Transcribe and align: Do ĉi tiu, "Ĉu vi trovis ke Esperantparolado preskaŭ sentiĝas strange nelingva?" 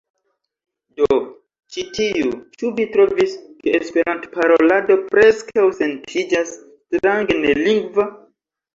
Do 1.01 1.17
ĉi 1.75 1.83
tiu, 1.97 2.31
"Ĉu 2.57 2.73
vi 2.81 2.87
trovis 2.97 3.37
ke 3.67 3.77
Esperantparolado 3.83 4.99
preskaŭ 5.15 5.71
sentiĝas 5.85 6.59
strange 6.65 7.43
nelingva?" 7.49 8.13